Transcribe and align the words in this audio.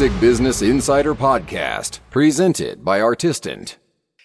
Music 0.00 0.18
Business 0.18 0.62
Insider 0.62 1.14
Podcast, 1.14 2.00
presented 2.10 2.82
by 2.82 3.02
Artistant. 3.02 3.78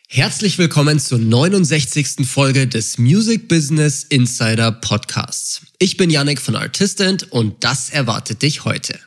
Herzlich 0.07 0.57
willkommen 0.57 1.01
zur 1.01 1.19
69. 1.19 2.25
Folge 2.25 2.65
des 2.65 2.97
Music 2.97 3.49
Business 3.49 4.05
Insider 4.05 4.71
Podcasts. 4.71 5.63
Ich 5.77 5.97
bin 5.97 6.09
Yannick 6.09 6.39
von 6.39 6.55
Artistant 6.55 7.29
und 7.29 7.61
das 7.65 7.89
erwartet 7.89 8.41
dich 8.41 8.63
heute. 8.63 8.97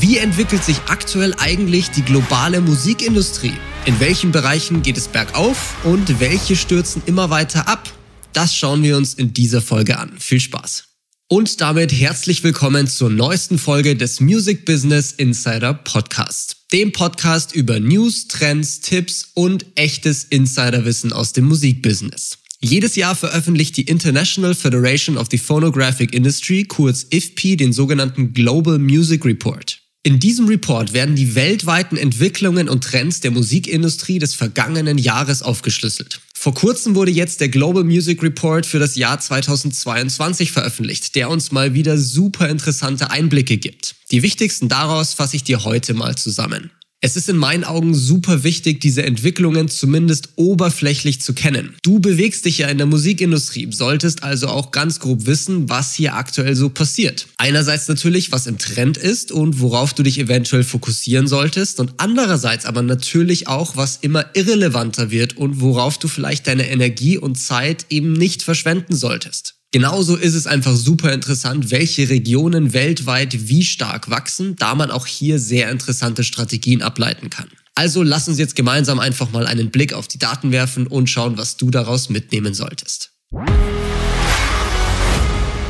Wie 0.00 0.16
entwickelt 0.16 0.64
sich 0.64 0.78
aktuell 0.88 1.34
eigentlich 1.36 1.90
die 1.90 2.02
globale 2.02 2.62
Musikindustrie? 2.62 3.58
In 3.84 4.00
welchen 4.00 4.32
Bereichen 4.32 4.80
geht 4.80 4.96
es 4.96 5.08
bergauf 5.08 5.76
und 5.84 6.20
welche 6.20 6.56
stürzen 6.56 7.02
immer 7.04 7.28
weiter 7.28 7.68
ab? 7.68 7.86
Das 8.32 8.54
schauen 8.54 8.82
wir 8.82 8.96
uns 8.96 9.12
in 9.12 9.34
dieser 9.34 9.60
Folge 9.60 9.98
an. 9.98 10.12
Viel 10.18 10.40
Spaß! 10.40 10.87
Und 11.30 11.60
damit 11.60 11.92
herzlich 11.92 12.42
willkommen 12.42 12.86
zur 12.86 13.10
neuesten 13.10 13.58
Folge 13.58 13.96
des 13.96 14.18
Music 14.18 14.64
Business 14.64 15.12
Insider 15.12 15.74
Podcast. 15.74 16.56
Dem 16.72 16.90
Podcast 16.90 17.54
über 17.54 17.80
News, 17.80 18.28
Trends, 18.28 18.80
Tipps 18.80 19.32
und 19.34 19.66
echtes 19.74 20.24
Insiderwissen 20.24 21.12
aus 21.12 21.34
dem 21.34 21.44
Musikbusiness. 21.44 22.38
Jedes 22.62 22.96
Jahr 22.96 23.14
veröffentlicht 23.14 23.76
die 23.76 23.82
International 23.82 24.54
Federation 24.54 25.18
of 25.18 25.28
the 25.30 25.36
Phonographic 25.36 26.14
Industry, 26.14 26.64
kurz 26.64 27.06
IFPI, 27.10 27.58
den 27.58 27.74
sogenannten 27.74 28.32
Global 28.32 28.78
Music 28.78 29.26
Report. 29.26 29.77
In 30.04 30.20
diesem 30.20 30.46
Report 30.46 30.92
werden 30.92 31.16
die 31.16 31.34
weltweiten 31.34 31.96
Entwicklungen 31.96 32.68
und 32.68 32.84
Trends 32.84 33.20
der 33.20 33.30
Musikindustrie 33.30 34.18
des 34.18 34.34
vergangenen 34.34 34.96
Jahres 34.96 35.42
aufgeschlüsselt. 35.42 36.20
Vor 36.34 36.54
kurzem 36.54 36.94
wurde 36.94 37.10
jetzt 37.10 37.40
der 37.40 37.48
Global 37.48 37.82
Music 37.82 38.22
Report 38.22 38.64
für 38.64 38.78
das 38.78 38.94
Jahr 38.94 39.18
2022 39.18 40.52
veröffentlicht, 40.52 41.16
der 41.16 41.30
uns 41.30 41.50
mal 41.50 41.74
wieder 41.74 41.98
super 41.98 42.48
interessante 42.48 43.10
Einblicke 43.10 43.56
gibt. 43.56 43.96
Die 44.12 44.22
wichtigsten 44.22 44.68
daraus 44.68 45.14
fasse 45.14 45.34
ich 45.34 45.42
dir 45.42 45.64
heute 45.64 45.94
mal 45.94 46.16
zusammen. 46.16 46.70
Es 47.00 47.14
ist 47.14 47.28
in 47.28 47.36
meinen 47.36 47.62
Augen 47.62 47.94
super 47.94 48.42
wichtig, 48.42 48.80
diese 48.80 49.04
Entwicklungen 49.04 49.68
zumindest 49.68 50.30
oberflächlich 50.34 51.20
zu 51.20 51.32
kennen. 51.32 51.76
Du 51.84 52.00
bewegst 52.00 52.44
dich 52.44 52.58
ja 52.58 52.66
in 52.66 52.78
der 52.78 52.88
Musikindustrie, 52.88 53.68
solltest 53.70 54.24
also 54.24 54.48
auch 54.48 54.72
ganz 54.72 54.98
grob 54.98 55.24
wissen, 55.26 55.68
was 55.68 55.94
hier 55.94 56.16
aktuell 56.16 56.56
so 56.56 56.70
passiert. 56.70 57.28
Einerseits 57.36 57.86
natürlich, 57.86 58.32
was 58.32 58.48
im 58.48 58.58
Trend 58.58 58.96
ist 58.96 59.30
und 59.30 59.60
worauf 59.60 59.94
du 59.94 60.02
dich 60.02 60.18
eventuell 60.18 60.64
fokussieren 60.64 61.28
solltest 61.28 61.78
und 61.78 61.94
andererseits 61.98 62.66
aber 62.66 62.82
natürlich 62.82 63.46
auch, 63.46 63.76
was 63.76 63.98
immer 63.98 64.26
irrelevanter 64.34 65.12
wird 65.12 65.36
und 65.36 65.60
worauf 65.60 65.98
du 65.98 66.08
vielleicht 66.08 66.48
deine 66.48 66.68
Energie 66.68 67.16
und 67.16 67.36
Zeit 67.36 67.86
eben 67.90 68.12
nicht 68.12 68.42
verschwenden 68.42 68.96
solltest. 68.96 69.57
Genauso 69.70 70.16
ist 70.16 70.34
es 70.34 70.46
einfach 70.46 70.74
super 70.74 71.12
interessant, 71.12 71.70
welche 71.70 72.08
Regionen 72.08 72.72
weltweit 72.72 73.48
wie 73.48 73.62
stark 73.62 74.08
wachsen, 74.08 74.56
da 74.56 74.74
man 74.74 74.90
auch 74.90 75.04
hier 75.04 75.38
sehr 75.38 75.70
interessante 75.70 76.24
Strategien 76.24 76.80
ableiten 76.80 77.28
kann. 77.28 77.48
Also 77.74 78.02
lass 78.02 78.28
uns 78.28 78.38
jetzt 78.38 78.56
gemeinsam 78.56 78.98
einfach 78.98 79.30
mal 79.30 79.46
einen 79.46 79.70
Blick 79.70 79.92
auf 79.92 80.08
die 80.08 80.18
Daten 80.18 80.52
werfen 80.52 80.86
und 80.86 81.10
schauen, 81.10 81.36
was 81.36 81.58
du 81.58 81.70
daraus 81.70 82.08
mitnehmen 82.08 82.54
solltest. 82.54 83.12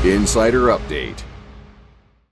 Insider 0.05 0.73
Update. 0.73 1.25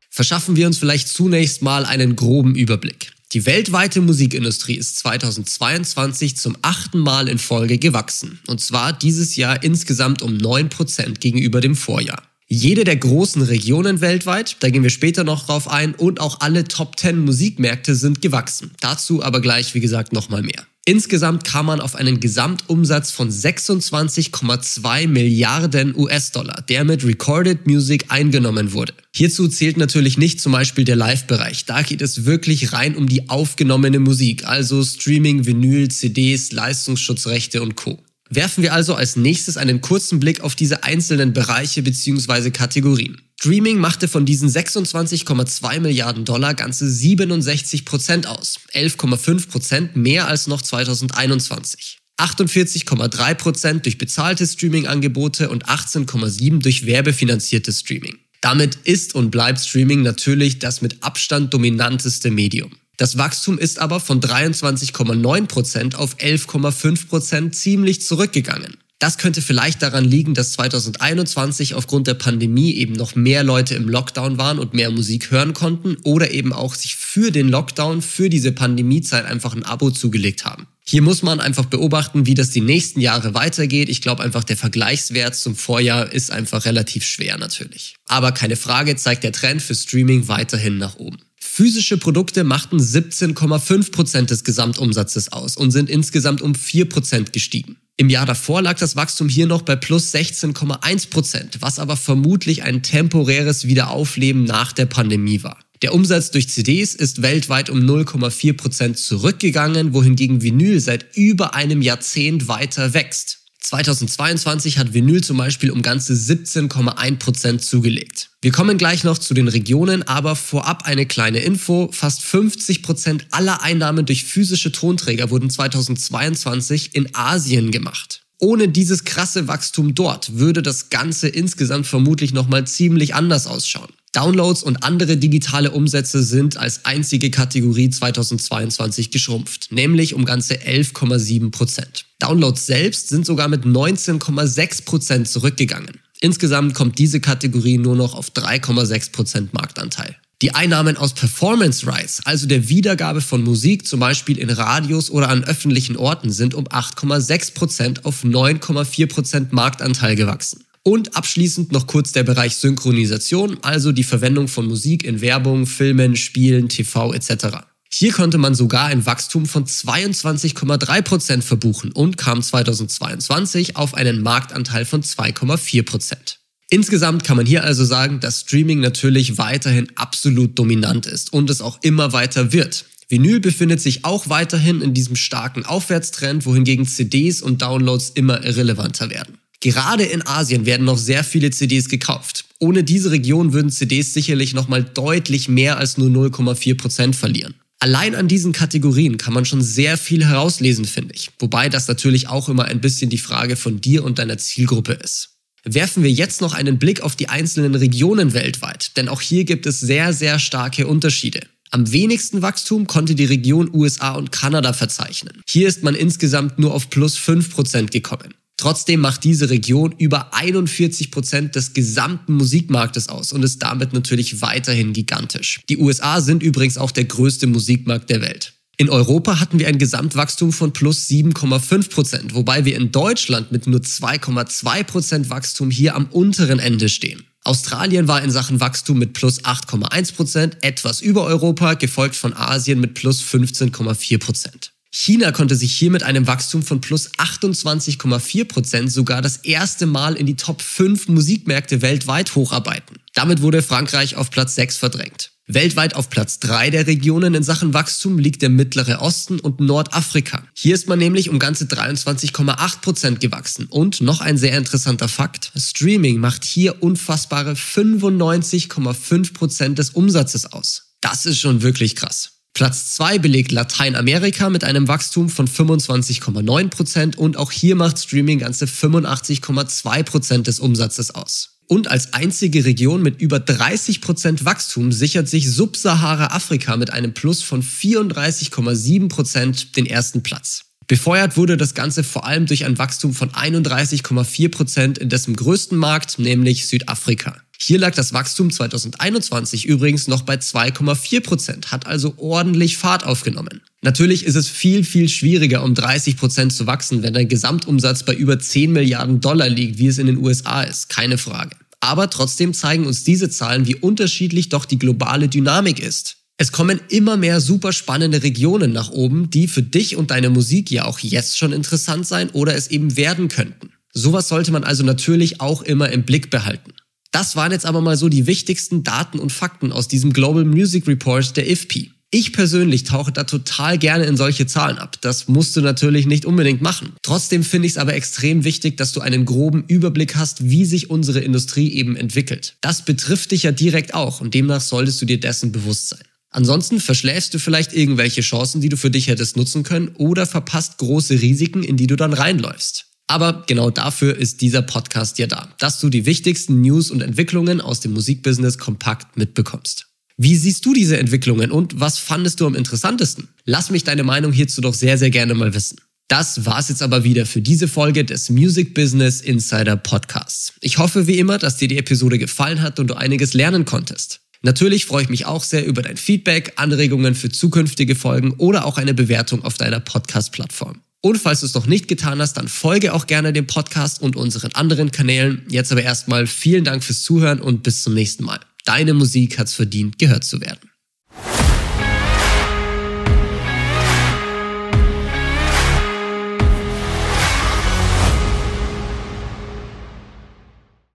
Verschaffen 0.10 0.56
wir 0.56 0.68
uns 0.68 0.78
vielleicht 0.78 1.10
zunächst 1.10 1.62
mal 1.62 1.86
einen 1.86 2.16
groben 2.16 2.56
Überblick. 2.56 3.12
Die 3.34 3.46
weltweite 3.46 4.00
Musikindustrie 4.00 4.76
ist 4.76 4.98
2022 5.00 6.38
zum 6.38 6.56
achten 6.62 7.00
Mal 7.00 7.28
in 7.28 7.40
Folge 7.40 7.78
gewachsen. 7.78 8.40
Und 8.48 8.62
zwar 8.62 8.94
dieses 8.94 9.36
Jahr 9.36 9.64
insgesamt 9.64 10.22
um 10.22 10.38
9% 10.38 11.20
gegenüber 11.20 11.60
dem 11.60 11.76
Vorjahr. 11.76 12.24
Jede 12.50 12.86
der 12.86 12.96
großen 12.96 13.42
Regionen 13.42 14.00
weltweit, 14.00 14.56
da 14.62 14.70
gehen 14.70 14.82
wir 14.82 14.90
später 14.90 15.26
noch 15.26 15.48
drauf 15.48 15.70
ein, 15.70 15.94
und 15.94 16.22
auch 16.22 16.40
alle 16.40 16.64
Top 16.64 16.98
10 16.98 17.20
Musikmärkte 17.20 17.94
sind 17.94 18.22
gewachsen. 18.22 18.72
Dazu 18.80 19.22
aber 19.22 19.42
gleich, 19.42 19.74
wie 19.74 19.82
gesagt, 19.82 20.14
nochmal 20.14 20.44
mehr. 20.44 20.66
Insgesamt 20.86 21.44
kam 21.44 21.66
man 21.66 21.82
auf 21.82 21.96
einen 21.96 22.22
Gesamtumsatz 22.22 23.12
von 23.12 23.30
26,2 23.30 25.08
Milliarden 25.10 25.94
US-Dollar, 25.94 26.64
der 26.70 26.86
mit 26.86 27.04
Recorded 27.04 27.68
Music 27.68 28.06
eingenommen 28.08 28.72
wurde. 28.72 28.94
Hierzu 29.14 29.50
zählt 29.50 29.76
natürlich 29.76 30.18
nicht 30.18 30.40
zum 30.40 30.54
Beispiel 30.54 30.86
der 30.86 30.96
Live-Bereich. 30.96 31.66
Da 31.66 31.82
geht 31.82 32.02
es 32.02 32.24
wirklich 32.24 32.72
rein 32.72 32.96
um 32.96 33.10
die 33.10 33.28
aufgenommene 33.28 34.00
Musik, 34.00 34.48
also 34.48 34.82
Streaming, 34.82 35.46
Vinyl, 35.46 35.90
CDs, 35.90 36.54
Leistungsschutzrechte 36.54 37.62
und 37.62 37.76
Co. 37.76 38.00
Werfen 38.30 38.64
wir 38.64 38.74
also 38.74 38.96
als 38.96 39.16
nächstes 39.16 39.58
einen 39.58 39.82
kurzen 39.82 40.20
Blick 40.20 40.42
auf 40.42 40.56
diese 40.56 40.84
einzelnen 40.84 41.34
Bereiche 41.34 41.82
bzw. 41.82 42.52
Kategorien. 42.52 43.22
Streaming 43.40 43.78
machte 43.78 44.08
von 44.08 44.26
diesen 44.26 44.50
26,2 44.50 45.80
Milliarden 45.80 46.26
Dollar 46.26 46.56
ganze 46.56 46.90
67 46.90 47.86
Prozent 47.86 48.28
aus, 48.28 48.60
11,5 48.74 49.48
Prozent 49.48 49.96
mehr 49.96 50.28
als 50.28 50.48
noch 50.48 50.62
2021. 50.62 52.00
48,3 52.18 53.34
Prozent 53.36 53.86
durch 53.86 54.00
bezahlte 54.00 54.48
Streaming-Angebote 54.48 55.50
und 55.50 55.68
18,7 55.68 56.60
durch 56.62 56.88
werbefinanzierte 56.88 57.72
Streaming. 57.72 58.18
Damit 58.42 58.76
ist 58.84 59.14
und 59.14 59.30
bleibt 59.30 59.60
Streaming 59.60 60.02
natürlich 60.02 60.58
das 60.58 60.82
mit 60.82 61.04
Abstand 61.04 61.54
dominanteste 61.54 62.32
Medium. 62.32 62.72
Das 62.98 63.18
Wachstum 63.20 63.60
ist 63.60 63.78
aber 63.78 64.00
von 64.00 64.20
23,9% 64.20 65.96
auf 65.96 66.18
11,5% 66.18 67.52
ziemlich 67.52 68.02
zurückgegangen. 68.02 68.78
Das 69.00 69.20
könnte 69.20 69.44
vielleicht 69.44 69.84
daran 69.84 70.04
liegen, 70.04 70.34
dass 70.34 70.54
2021 70.54 71.76
aufgrund 71.76 72.08
der 72.08 72.16
Pandemie 72.16 72.74
eben 72.74 72.94
noch 72.94 73.14
mehr 73.14 73.44
Leute 73.44 73.76
im 73.76 73.88
Lockdown 73.88 74.40
waren 74.40 74.58
und 74.58 74.74
mehr 74.74 74.90
Musik 74.90 75.30
hören 75.30 75.54
konnten 75.54 75.98
oder 76.04 76.32
eben 76.32 76.52
auch 76.52 76.74
sich 76.74 76.96
für 76.96 77.30
den 77.30 77.48
Lockdown, 77.48 78.02
für 78.02 78.30
diese 78.30 78.52
Pandemiezeit 78.52 79.26
einfach 79.26 79.56
ein 79.56 79.64
Abo 79.64 79.92
zugelegt 79.92 80.46
haben. 80.46 80.66
Hier 80.84 81.04
muss 81.04 81.22
man 81.22 81.40
einfach 81.40 81.66
beobachten, 81.66 82.26
wie 82.26 82.34
das 82.34 82.50
die 82.50 82.62
nächsten 82.62 83.00
Jahre 83.00 83.36
weitergeht. 83.36 83.90
Ich 83.90 84.02
glaube 84.02 84.24
einfach, 84.24 84.44
der 84.44 84.58
Vergleichswert 84.58 85.36
zum 85.36 85.56
Vorjahr 85.56 86.12
ist 86.12 86.32
einfach 86.32 86.66
relativ 86.66 87.04
schwer 87.04 87.38
natürlich. 87.38 87.98
Aber 88.08 88.32
keine 88.32 88.56
Frage 88.56 88.96
zeigt 88.96 89.24
der 89.24 89.34
Trend 89.34 89.62
für 89.62 89.76
Streaming 89.76 90.28
weiterhin 90.28 90.80
nach 90.80 90.96
oben. 90.96 91.18
Physische 91.58 91.98
Produkte 91.98 92.44
machten 92.44 92.78
17,5 92.78 93.90
Prozent 93.92 94.30
des 94.30 94.44
Gesamtumsatzes 94.44 95.32
aus 95.32 95.58
und 95.58 95.72
sind 95.72 95.90
insgesamt 95.90 96.44
um 96.44 96.54
4% 96.54 97.32
gestiegen. 97.32 97.78
Im 97.96 98.10
Jahr 98.10 98.28
davor 98.28 98.62
lag 98.62 98.78
das 98.78 98.96
Wachstum 98.96 99.28
hier 99.28 99.48
noch 99.48 99.64
bei 99.64 99.76
plus 99.76 100.14
16,1 100.14 101.10
Prozent, 101.10 101.58
was 101.62 101.80
aber 101.80 101.98
vermutlich 101.98 102.62
ein 102.62 102.84
temporäres 102.84 103.66
Wiederaufleben 103.66 104.44
nach 104.44 104.72
der 104.72 104.86
Pandemie 104.86 105.42
war. 105.42 105.58
Der 105.82 105.96
Umsatz 105.96 106.30
durch 106.30 106.48
CDs 106.48 106.94
ist 106.94 107.24
weltweit 107.24 107.72
um 107.72 107.80
0,4 107.80 108.54
Prozent 108.54 109.00
zurückgegangen, 109.00 109.96
wohingegen 109.96 110.44
Vinyl 110.44 110.80
seit 110.80 111.18
über 111.18 111.56
einem 111.56 111.82
Jahrzehnt 111.82 112.48
weiter 112.48 112.94
wächst. 112.94 113.47
2022 113.68 114.78
hat 114.78 114.94
Vinyl 114.94 115.22
zum 115.22 115.38
Beispiel 115.38 115.72
um 115.72 115.82
ganze 115.82 116.14
17,1% 116.14 117.60
zugelegt. 117.60 118.30
Wir 118.42 118.52
kommen 118.52 118.78
gleich 118.78 119.04
noch 119.04 119.18
zu 119.18 119.34
den 119.34 119.50
Regionen, 119.50 120.04
aber 120.04 120.38
vorab 120.38 120.86
eine 120.86 121.06
kleine 121.06 121.40
Info. 121.40 121.90
Fast 121.92 122.22
50% 122.22 123.24
aller 123.32 123.62
Einnahmen 123.62 124.06
durch 124.06 124.24
physische 124.24 124.72
Tonträger 124.72 125.32
wurden 125.32 125.50
2022 125.50 126.96
in 126.96 127.14
Asien 127.14 127.72
gemacht. 127.72 128.22
Ohne 128.40 128.70
dieses 128.70 129.04
krasse 129.04 129.48
Wachstum 129.50 129.96
dort 129.96 130.38
würde 130.38 130.62
das 130.62 130.90
Ganze 130.90 131.28
insgesamt 131.28 131.88
vermutlich 131.88 132.34
nochmal 132.34 132.66
ziemlich 132.68 133.16
anders 133.16 133.48
ausschauen. 133.48 133.90
Downloads 134.14 134.64
und 134.64 134.84
andere 134.84 135.18
digitale 135.18 135.72
Umsätze 135.72 136.24
sind 136.24 136.58
als 136.58 136.86
einzige 136.86 137.30
Kategorie 137.30 137.90
2022 137.90 139.12
geschrumpft, 139.12 139.72
nämlich 139.72 140.14
um 140.14 140.26
ganze 140.26 140.56
11,7 140.56 141.52
Prozent. 141.52 142.06
Downloads 142.20 142.66
selbst 142.66 143.10
sind 143.10 143.26
sogar 143.26 143.48
mit 143.48 143.64
19,6 143.64 144.86
Prozent 144.86 145.28
zurückgegangen. 145.28 146.00
Insgesamt 146.20 146.74
kommt 146.74 146.98
diese 146.98 147.20
Kategorie 147.20 147.78
nur 147.78 147.96
noch 147.96 148.16
auf 148.16 148.30
3,6 148.32 149.12
Prozent 149.12 149.54
Marktanteil. 149.54 150.16
Die 150.44 150.54
Einnahmen 150.54 150.98
aus 150.98 151.14
Performance 151.14 151.88
Rights, 151.88 152.22
also 152.24 152.46
der 152.46 152.70
Wiedergabe 152.70 153.22
von 153.22 153.44
Musik 153.44 153.88
zum 153.88 154.00
Beispiel 154.00 154.38
in 154.38 154.52
Radios 154.52 155.10
oder 155.10 155.30
an 155.30 155.44
öffentlichen 155.44 155.98
Orten, 155.98 156.32
sind 156.32 156.54
um 156.54 156.68
8,6 156.68 157.56
Prozent 157.56 158.06
auf 158.06 158.24
9,4 158.24 159.08
Prozent 159.08 159.54
Marktanteil 159.54 160.16
gewachsen. 160.16 160.67
Und 160.88 161.18
abschließend 161.18 161.74
noch 161.74 161.86
kurz 161.86 162.14
der 162.14 162.24
Bereich 162.24 162.56
Synchronisation, 162.56 163.58
also 163.62 163.92
die 163.92 164.06
Verwendung 164.06 164.48
von 164.48 164.66
Musik 164.66 165.04
in 165.04 165.20
Werbung, 165.20 165.66
Filmen, 165.66 166.16
Spielen, 166.16 166.70
TV 166.70 167.14
etc. 167.14 167.58
Hier 167.92 168.14
konnte 168.14 168.38
man 168.38 168.56
sogar 168.56 168.86
ein 168.86 169.06
Wachstum 169.06 169.48
von 169.48 169.66
22,3% 169.66 171.42
verbuchen 171.42 171.92
und 171.92 172.16
kam 172.16 172.42
2022 172.42 173.76
auf 173.76 173.96
einen 173.96 174.22
Marktanteil 174.22 174.86
von 174.86 175.04
2,4%. 175.04 176.38
Insgesamt 176.70 177.26
kann 177.26 177.36
man 177.36 177.46
hier 177.46 177.66
also 177.66 177.84
sagen, 177.84 178.22
dass 178.22 178.40
Streaming 178.40 178.80
natürlich 178.80 179.38
weiterhin 179.38 179.90
absolut 179.96 180.58
dominant 180.58 181.06
ist 181.06 181.34
und 181.34 181.50
es 181.50 181.60
auch 181.60 181.80
immer 181.82 182.14
weiter 182.14 182.54
wird. 182.54 182.86
Vinyl 183.10 183.42
befindet 183.42 183.82
sich 183.82 184.06
auch 184.06 184.30
weiterhin 184.30 184.82
in 184.82 184.94
diesem 184.94 185.18
starken 185.18 185.66
Aufwärtstrend, 185.66 186.46
wohingegen 186.46 186.86
CDs 186.86 187.42
und 187.42 187.62
Downloads 187.62 188.12
immer 188.12 188.46
irrelevanter 188.46 189.10
werden. 189.10 189.38
Gerade 189.60 190.04
in 190.04 190.26
Asien 190.26 190.66
werden 190.66 190.86
noch 190.86 190.98
sehr 190.98 191.24
viele 191.24 191.50
CDs 191.50 191.90
gekauft. 191.90 192.46
Ohne 192.60 192.84
diese 192.84 193.12
Region 193.12 193.54
würden 193.54 193.72
CDs 193.72 194.14
sicherlich 194.14 194.54
nochmal 194.54 194.84
deutlich 194.84 195.50
mehr 195.50 195.78
als 195.78 195.98
nur 195.98 196.10
0,4% 196.10 197.14
verlieren. 197.14 197.56
Allein 197.80 198.16
an 198.16 198.28
diesen 198.28 198.54
Kategorien 198.54 199.18
kann 199.18 199.34
man 199.34 199.46
schon 199.46 199.62
sehr 199.62 199.98
viel 199.98 200.26
herauslesen, 200.26 200.86
finde 200.86 201.14
ich. 201.14 201.30
Wobei 201.40 201.70
das 201.70 201.88
natürlich 201.88 202.28
auch 202.28 202.50
immer 202.50 202.66
ein 202.66 202.82
bisschen 202.82 203.10
die 203.10 203.20
Frage 203.20 203.56
von 203.56 203.82
dir 203.82 204.04
und 204.04 204.18
deiner 204.18 204.38
Zielgruppe 204.38 204.94
ist. 204.94 205.30
Werfen 205.64 206.02
wir 206.02 206.12
jetzt 206.12 206.42
noch 206.42 206.54
einen 206.54 206.80
Blick 206.80 207.02
auf 207.02 207.16
die 207.16 207.30
einzelnen 207.30 207.76
Regionen 207.76 208.34
weltweit, 208.34 208.96
denn 208.98 209.10
auch 209.10 209.22
hier 209.22 209.44
gibt 209.44 209.66
es 209.66 209.80
sehr, 209.80 210.14
sehr 210.14 210.40
starke 210.40 210.88
Unterschiede. 210.88 211.42
Am 211.70 211.92
wenigsten 211.92 212.42
Wachstum 212.42 212.88
konnte 212.88 213.14
die 213.14 213.26
Region 213.26 213.70
USA 213.74 214.14
und 214.14 214.32
Kanada 214.32 214.72
verzeichnen. 214.74 215.42
Hier 215.48 215.68
ist 215.68 215.84
man 215.84 215.96
insgesamt 215.96 216.58
nur 216.58 216.74
auf 216.74 216.90
plus 216.90 217.18
5% 217.18 217.92
gekommen. 217.92 218.34
Trotzdem 218.58 219.02
macht 219.02 219.24
diese 219.24 219.52
Region 219.52 219.94
über 220.00 220.34
41 220.34 221.12
Prozent 221.12 221.56
des 221.56 221.74
gesamten 221.74 222.34
Musikmarktes 222.34 223.08
aus 223.08 223.32
und 223.32 223.44
ist 223.44 223.62
damit 223.62 223.94
natürlich 223.94 224.42
weiterhin 224.42 224.94
gigantisch. 224.94 225.62
Die 225.70 225.78
USA 225.78 226.22
sind 226.22 226.42
übrigens 226.42 226.80
auch 226.80 226.92
der 226.92 227.06
größte 227.06 227.46
Musikmarkt 227.46 228.10
der 228.10 228.22
Welt. 228.22 228.54
In 228.80 228.90
Europa 228.90 229.40
hatten 229.40 229.60
wir 229.60 229.68
ein 229.68 229.80
Gesamtwachstum 229.80 230.52
von 230.52 230.74
plus 230.74 231.08
7,5 231.08 231.90
Prozent, 231.90 232.36
wobei 232.36 232.66
wir 232.66 232.76
in 232.76 232.92
Deutschland 232.92 233.52
mit 233.52 233.68
nur 233.68 233.80
2,2 233.80 234.84
Prozent 234.84 235.30
Wachstum 235.30 235.72
hier 235.72 235.96
am 235.96 236.06
unteren 236.08 236.60
Ende 236.60 236.90
stehen. 236.90 237.24
Australien 237.44 238.08
war 238.08 238.22
in 238.24 238.30
Sachen 238.30 238.60
Wachstum 238.60 239.00
mit 239.00 239.14
plus 239.14 239.44
8,1 239.44 240.14
Prozent 240.14 240.58
etwas 240.62 241.02
über 241.02 241.24
Europa, 241.26 241.76
gefolgt 241.76 242.16
von 242.16 242.34
Asien 242.34 242.80
mit 242.80 242.94
plus 242.94 243.24
15,4 243.24 244.20
Prozent. 244.20 244.74
China 245.00 245.32
konnte 245.32 245.56
sich 245.56 245.76
hier 245.76 245.92
mit 245.92 246.02
einem 246.02 246.26
Wachstum 246.26 246.64
von 246.64 246.82
plus 246.82 247.12
28,4 247.20 248.46
Prozent 248.46 248.92
sogar 248.92 249.22
das 249.22 249.38
erste 249.38 249.86
Mal 249.86 250.16
in 250.16 250.26
die 250.26 250.36
Top 250.36 250.60
5 250.60 251.08
Musikmärkte 251.10 251.84
weltweit 251.84 252.34
hocharbeiten. 252.34 252.98
Damit 253.14 253.44
wurde 253.44 253.62
Frankreich 253.62 254.16
auf 254.16 254.32
Platz 254.32 254.56
6 254.56 254.78
verdrängt. 254.78 255.30
Weltweit 255.46 255.96
auf 255.96 256.10
Platz 256.10 256.40
3 256.40 256.72
der 256.72 256.88
Regionen 256.88 257.36
in 257.36 257.44
Sachen 257.44 257.76
Wachstum 257.76 258.18
liegt 258.18 258.42
der 258.42 258.50
Mittlere 258.50 259.00
Osten 259.00 259.40
und 259.40 259.60
Nordafrika. 259.60 260.44
Hier 260.56 260.74
ist 260.74 260.88
man 260.88 260.98
nämlich 260.98 261.30
um 261.30 261.38
ganze 261.38 261.66
23,8 261.66 262.82
Prozent 262.82 263.20
gewachsen. 263.20 263.68
Und 263.68 264.02
noch 264.02 264.20
ein 264.20 264.40
sehr 264.40 264.58
interessanter 264.58 265.08
Fakt, 265.08 265.52
Streaming 265.56 266.18
macht 266.18 266.44
hier 266.44 266.82
unfassbare 266.82 267.52
95,5 267.52 269.34
Prozent 269.34 269.78
des 269.78 269.92
Umsatzes 269.92 270.52
aus. 270.52 270.96
Das 271.02 271.28
ist 271.28 271.40
schon 271.40 271.62
wirklich 271.62 271.96
krass. 271.96 272.37
Platz 272.58 272.96
2 272.96 273.20
belegt 273.20 273.52
Lateinamerika 273.52 274.50
mit 274.50 274.64
einem 274.64 274.88
Wachstum 274.88 275.30
von 275.30 275.48
25,9% 275.48 277.16
und 277.16 277.38
auch 277.38 277.52
hier 277.52 277.76
macht 277.76 278.00
Streaming 278.00 278.40
ganze 278.40 278.66
85,2% 278.66 280.42
des 280.42 280.60
Umsatzes 280.60 281.14
aus. 281.14 281.60
Und 281.68 281.92
als 281.92 282.14
einzige 282.14 282.66
Region 282.66 283.04
mit 283.04 283.22
über 283.22 283.38
30% 283.38 284.44
Wachstum 284.44 284.92
sichert 284.92 285.30
sich 285.30 285.52
Subsahara-Afrika 285.52 286.78
mit 286.78 286.92
einem 286.92 287.14
Plus 287.14 287.44
von 287.44 287.62
34,7% 287.62 289.76
den 289.76 289.86
ersten 289.86 290.24
Platz. 290.24 290.67
Befeuert 290.88 291.36
wurde 291.36 291.58
das 291.58 291.74
Ganze 291.74 292.02
vor 292.02 292.26
allem 292.26 292.46
durch 292.46 292.64
ein 292.64 292.78
Wachstum 292.78 293.14
von 293.14 293.32
31,4% 293.32 294.98
in 294.98 295.10
dessen 295.10 295.36
größten 295.36 295.78
Markt, 295.78 296.18
nämlich 296.18 296.68
Südafrika. 296.68 297.36
Hier 297.60 297.78
lag 297.78 297.94
das 297.94 298.14
Wachstum 298.14 298.52
2021 298.52 299.66
übrigens 299.66 300.08
noch 300.08 300.22
bei 300.22 300.36
2,4 300.36 301.22
Prozent, 301.22 301.72
hat 301.72 301.88
also 301.88 302.14
ordentlich 302.18 302.78
Fahrt 302.78 303.06
aufgenommen. 303.06 303.62
Natürlich 303.82 304.26
ist 304.26 304.36
es 304.36 304.48
viel, 304.48 304.86
viel 304.86 305.10
schwieriger, 305.10 305.64
um 305.64 305.76
30 305.76 306.16
Prozent 306.16 306.54
zu 306.54 306.68
wachsen, 306.68 307.04
wenn 307.04 307.14
dein 307.14 307.28
Gesamtumsatz 307.28 308.04
bei 308.04 308.14
über 308.14 308.40
10 308.40 308.72
Milliarden 308.72 309.20
Dollar 309.20 309.50
liegt, 309.50 309.80
wie 309.80 309.88
es 309.88 309.98
in 309.98 310.08
den 310.08 310.18
USA 310.18 310.62
ist, 310.62 310.88
keine 310.88 311.18
Frage. 311.18 311.58
Aber 311.82 312.10
trotzdem 312.10 312.54
zeigen 312.54 312.86
uns 312.86 313.04
diese 313.04 313.30
Zahlen, 313.30 313.68
wie 313.68 313.76
unterschiedlich 313.76 314.50
doch 314.50 314.66
die 314.66 314.80
globale 314.80 315.28
Dynamik 315.28 315.80
ist. 315.80 316.17
Es 316.40 316.52
kommen 316.52 316.80
immer 316.90 317.18
mehr 317.18 317.42
super 317.42 317.74
spannende 317.74 318.22
Regionen 318.22 318.72
nach 318.72 318.92
oben, 318.92 319.32
die 319.32 319.48
für 319.48 319.64
dich 319.64 319.96
und 319.96 320.12
deine 320.12 320.30
Musik 320.30 320.70
ja 320.70 320.86
auch 320.86 321.00
jetzt 321.00 321.38
schon 321.40 321.52
interessant 321.52 322.06
sein 322.06 322.30
oder 322.30 322.54
es 322.54 322.68
eben 322.68 322.96
werden 322.96 323.28
könnten. 323.28 323.72
Sowas 323.92 324.28
sollte 324.28 324.52
man 324.52 324.64
also 324.64 324.84
natürlich 324.84 325.42
auch 325.42 325.64
immer 325.64 325.90
im 325.90 326.04
Blick 326.04 326.30
behalten. 326.30 326.74
Das 327.12 327.36
waren 327.36 327.52
jetzt 327.52 327.66
aber 327.66 327.82
mal 327.82 327.98
so 327.98 328.08
die 328.08 328.28
wichtigsten 328.28 328.84
Daten 328.84 329.18
und 329.18 329.32
Fakten 329.32 329.72
aus 329.72 329.88
diesem 329.88 330.14
Global 330.14 330.46
Music 330.46 330.88
Report 330.88 331.36
der 331.36 331.50
IFPI. 331.50 331.92
Ich 332.12 332.32
persönlich 332.32 332.84
tauche 332.84 333.12
da 333.12 333.24
total 333.24 333.80
gerne 333.80 334.06
in 334.06 334.16
solche 334.16 334.46
Zahlen 334.46 334.78
ab. 334.78 335.02
Das 335.02 335.28
musst 335.28 335.58
du 335.58 335.62
natürlich 335.62 336.06
nicht 336.06 336.26
unbedingt 336.26 336.62
machen. 336.62 336.94
Trotzdem 337.02 337.44
finde 337.44 337.66
ich 337.66 337.74
es 337.74 337.78
aber 337.78 337.96
extrem 337.96 338.44
wichtig, 338.44 338.78
dass 338.78 338.94
du 338.94 339.02
einen 339.02 339.26
groben 339.26 339.66
Überblick 339.68 340.16
hast, 340.16 340.48
wie 340.48 340.66
sich 340.66 340.90
unsere 340.92 341.20
Industrie 341.20 341.74
eben 341.74 341.98
entwickelt. 341.98 342.56
Das 342.62 342.86
betrifft 342.86 343.32
dich 343.32 343.44
ja 343.44 343.52
direkt 343.52 343.96
auch 343.96 344.22
und 344.22 344.36
demnach 344.36 344.62
solltest 344.62 345.02
du 345.02 345.06
dir 345.06 345.20
dessen 345.20 345.52
bewusst 345.52 345.90
sein. 345.90 346.07
Ansonsten 346.38 346.80
verschläfst 346.80 347.34
du 347.34 347.40
vielleicht 347.40 347.74
irgendwelche 347.74 348.22
Chancen, 348.22 348.62
die 348.62 348.70
du 348.70 348.78
für 348.78 348.92
dich 348.92 349.08
hättest 349.08 349.38
nutzen 349.38 349.64
können 349.64 349.88
oder 349.98 350.28
verpasst 350.28 350.78
große 350.78 351.20
Risiken, 351.20 351.64
in 351.64 351.78
die 351.78 351.88
du 351.88 351.96
dann 351.96 352.14
reinläufst. 352.14 352.86
Aber 353.08 353.44
genau 353.48 353.72
dafür 353.72 354.16
ist 354.16 354.42
dieser 354.42 354.62
Podcast 354.62 355.18
ja 355.18 355.26
da, 355.26 355.50
dass 355.58 355.80
du 355.80 355.90
die 355.90 356.06
wichtigsten 356.06 356.62
News 356.62 356.92
und 356.92 357.02
Entwicklungen 357.02 357.60
aus 357.60 357.80
dem 357.80 357.94
Musikbusiness 357.94 358.60
kompakt 358.60 359.18
mitbekommst. 359.18 359.88
Wie 360.16 360.36
siehst 360.36 360.64
du 360.64 360.76
diese 360.76 361.00
Entwicklungen 361.00 361.50
und 361.50 361.80
was 361.80 361.98
fandest 361.98 362.40
du 362.40 362.46
am 362.46 362.54
interessantesten? 362.54 363.30
Lass 363.46 363.72
mich 363.72 363.84
deine 363.84 364.04
Meinung 364.04 364.32
hierzu 364.32 364.62
doch 364.62 364.76
sehr, 364.76 365.00
sehr 365.00 365.10
gerne 365.10 365.34
mal 365.34 365.56
wissen. 365.56 365.78
Das 366.08 366.46
war's 366.46 366.70
jetzt 366.70 366.84
aber 366.84 367.04
wieder 367.04 367.26
für 367.26 367.42
diese 367.42 367.68
Folge 367.68 368.06
des 368.06 368.30
Music 368.30 368.76
Business 368.76 369.22
Insider 369.22 369.76
Podcasts. 369.76 370.54
Ich 370.62 370.78
hoffe 370.78 371.08
wie 371.08 371.18
immer, 371.18 371.40
dass 371.40 371.58
dir 371.58 371.68
die 371.68 371.80
Episode 371.80 372.20
gefallen 372.20 372.62
hat 372.62 372.80
und 372.80 372.92
du 372.92 372.94
einiges 372.94 373.34
lernen 373.34 373.66
konntest. 373.66 374.22
Natürlich 374.48 374.86
freue 374.86 375.04
ich 375.04 375.10
mich 375.10 375.26
auch 375.26 375.44
sehr 375.44 375.66
über 375.66 375.82
dein 375.82 375.98
Feedback, 375.98 376.54
Anregungen 376.56 377.16
für 377.16 377.28
zukünftige 377.28 377.96
Folgen 377.96 378.32
oder 378.38 378.64
auch 378.64 378.78
eine 378.78 378.94
Bewertung 378.94 379.44
auf 379.44 379.56
deiner 379.56 379.82
Podcast-Plattform. 379.82 380.80
Und 381.02 381.18
falls 381.18 381.42
du 381.42 381.48
es 381.48 381.54
noch 381.54 381.66
nicht 381.66 381.90
getan 381.90 382.22
hast, 382.22 382.38
dann 382.38 382.48
folge 382.48 382.94
auch 382.94 383.08
gerne 383.08 383.34
dem 383.34 383.46
Podcast 383.46 384.02
und 384.02 384.16
unseren 384.16 384.54
anderen 384.54 384.94
Kanälen. 384.94 385.46
Jetzt 385.50 385.74
aber 385.74 385.84
erstmal 385.84 386.28
vielen 386.28 386.64
Dank 386.64 386.82
fürs 386.82 387.04
Zuhören 387.04 387.42
und 387.42 387.62
bis 387.62 387.84
zum 387.84 387.94
nächsten 387.94 388.24
Mal. 388.24 388.40
Deine 388.64 388.94
Musik 388.94 389.38
hat's 389.38 389.54
verdient, 389.54 390.00
gehört 390.00 390.24
zu 390.24 390.40
werden. 390.40 390.67